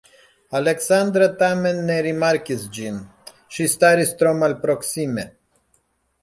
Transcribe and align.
Aleksandra 0.59 1.27
tamen 1.41 1.81
ne 1.89 1.97
rimarkis 2.07 2.63
ĝin; 2.79 2.97
ŝi 3.59 3.69
staris 3.75 4.15
tro 4.23 4.33
malproksime. 4.41 5.29